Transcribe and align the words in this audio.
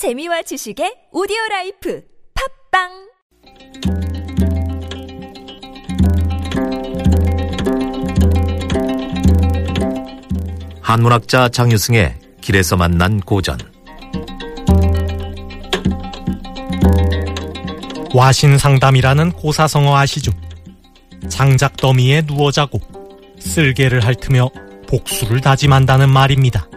재미와 0.00 0.40
지식의 0.40 1.08
오디오 1.12 1.36
라이프 1.50 2.02
팟빵 2.72 2.88
한문학자 10.80 11.50
장유승의 11.50 12.14
길에서 12.40 12.78
만난 12.78 13.20
고전 13.20 13.58
와신상담이라는 18.14 19.32
고사성어 19.32 19.94
아시죠? 19.98 20.32
장작 21.28 21.76
더미에 21.76 22.22
누워 22.22 22.50
자고 22.50 22.80
쓸개를 23.38 24.00
핥으며 24.00 24.48
복수를 24.88 25.42
다짐한다는 25.42 26.08
말입니다. 26.08 26.70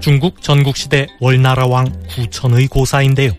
중국 0.00 0.40
전국시대 0.40 1.08
월나라 1.20 1.66
왕 1.66 1.84
구천의 2.08 2.68
고사인데요. 2.68 3.32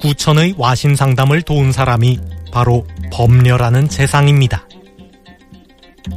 구천의 0.00 0.54
와신 0.58 0.96
상담을 0.96 1.42
도운 1.42 1.70
사람이 1.70 2.18
바로 2.52 2.84
범녀라는 3.12 3.88
재상입니다. 3.88 4.66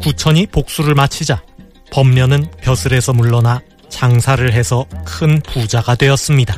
구천이 0.02 0.48
복수를 0.48 0.96
마치자 0.96 1.44
범녀는 1.92 2.48
벼슬에서 2.62 3.14
물러나 3.14 3.62
장사를 3.90 4.52
해서 4.52 4.86
큰 5.06 5.40
부자가 5.42 5.94
되었습니다. 5.94 6.58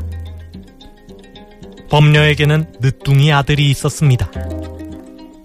범녀에게는 1.89 2.75
늦둥이 2.79 3.33
아들이 3.33 3.69
있었습니다. 3.71 4.31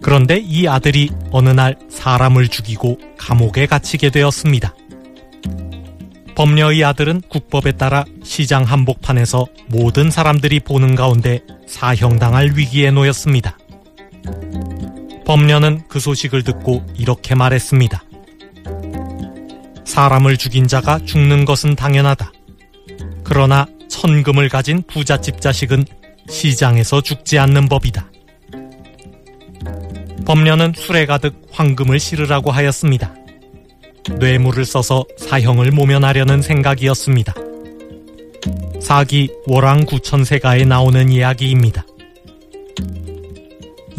그런데 0.01 0.39
이 0.39 0.69
아들이 0.69 1.11
어느 1.33 1.48
날 1.51 1.77
사람을 1.91 2.48
죽이고 2.48 2.98
감옥에 3.19 3.67
갇히게 3.67 4.11
되었습니다. 4.11 4.75
범녀의 6.41 6.83
아들은 6.85 7.21
국법에 7.29 7.73
따라 7.73 8.07
시장 8.25 8.65
한복판에서 8.65 9.47
모든 9.67 10.11
사람들이 10.11 10.61
보는 10.61 10.95
가운데 10.95 11.41
사형당할 11.67 12.53
위기에 12.55 12.91
놓였습니다. 12.92 13.59
범녀는 15.27 15.83
그 15.87 16.01
소식을 16.01 16.42
듣고 16.42 16.87
이렇게 16.97 17.34
말했습니다. 17.34 18.03
사람을 19.84 20.39
죽인 20.39 20.67
자가 20.67 21.01
죽는 21.05 21.45
것은 21.45 21.77
당연하다. 21.77 22.33
그러나 23.23 23.67
천금을 23.91 24.48
가진 24.48 24.83
부잣집 24.86 25.42
자식은 25.42 25.84
시장에서 26.27 27.03
죽지 27.03 27.39
않는 27.39 27.69
법이다. 27.69 28.11
범녀는 30.25 30.73
술에 30.75 31.05
가득 31.05 31.42
황금을 31.53 32.01
실으라고 32.01 32.51
하였습니다. 32.51 33.20
뇌물을 34.19 34.65
써서 34.65 35.05
사형을 35.19 35.70
모면하려는 35.70 36.43
생각이었습니다. 36.43 37.34
사기 38.81 39.31
월왕 39.47 39.84
구천세가에 39.84 40.65
나오는 40.65 41.11
이야기입니다. 41.11 41.84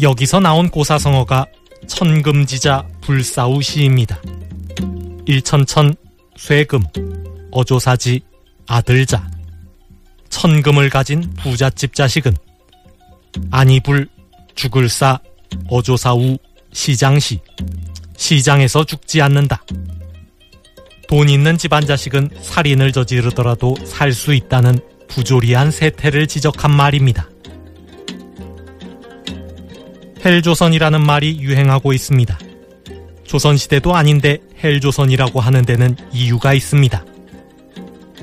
여기서 0.00 0.40
나온 0.40 0.68
고사성어가 0.68 1.46
천금지자 1.86 2.88
불사우시입니다. 3.00 4.20
일천천 5.26 5.94
쇠금 6.36 6.82
어조사지 7.52 8.20
아들자 8.66 9.30
천금을 10.28 10.90
가진 10.90 11.30
부잣집 11.34 11.94
자식은 11.94 12.34
아니불 13.50 14.08
죽을 14.54 14.88
사 14.88 15.20
어조사우 15.68 16.36
시장시 16.72 17.40
시장에서 18.22 18.84
죽지 18.84 19.20
않는다. 19.20 19.64
돈 21.08 21.28
있는 21.28 21.58
집안 21.58 21.84
자식은 21.84 22.30
살인을 22.40 22.92
저지르더라도 22.92 23.74
살 23.84 24.12
수 24.12 24.32
있다는 24.32 24.78
부조리한 25.08 25.72
세태를 25.72 26.28
지적한 26.28 26.70
말입니다. 26.70 27.28
헬조선이라는 30.24 31.04
말이 31.04 31.40
유행하고 31.40 31.92
있습니다. 31.92 32.38
조선시대도 33.24 33.94
아닌데 33.94 34.38
헬조선이라고 34.62 35.40
하는 35.40 35.64
데는 35.64 35.96
이유가 36.12 36.54
있습니다. 36.54 37.04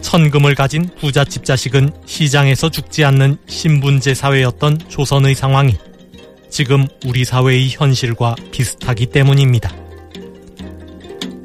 천금을 0.01 0.55
가진 0.55 0.89
부잣집 0.97 1.43
자식은 1.43 1.91
시장에서 2.05 2.69
죽지 2.69 3.03
않는 3.03 3.37
신분제 3.47 4.13
사회였던 4.13 4.79
조선의 4.87 5.35
상황이 5.35 5.75
지금 6.49 6.87
우리 7.05 7.25
사회의 7.25 7.67
현실과 7.69 8.35
비슷하기 8.51 9.07
때문입니다. 9.07 9.88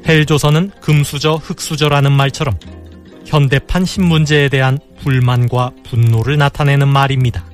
헬조선은 0.07 0.71
금수저, 0.81 1.35
흑수저라는 1.35 2.11
말처럼 2.11 2.57
현대판 3.25 3.85
신문제에 3.85 4.49
대한 4.49 4.77
불만과 5.01 5.71
분노를 5.83 6.37
나타내는 6.37 6.87
말입니다. 6.87 7.45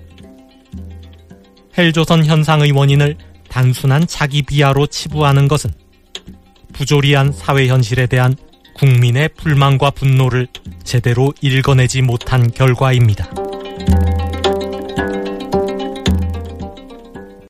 헬조선 1.77 2.25
현상의 2.25 2.71
원인을 2.71 3.15
단순한 3.49 4.07
자기 4.07 4.41
비하로 4.41 4.87
치부하는 4.87 5.47
것은 5.47 5.71
부조리한 6.73 7.31
사회 7.31 7.67
현실에 7.67 8.07
대한 8.07 8.35
국민의 8.75 9.29
불만과 9.37 9.91
분노를 9.91 10.47
제대로 10.83 11.33
읽어내지 11.41 12.01
못한 12.01 12.51
결과입니다. 12.51 13.50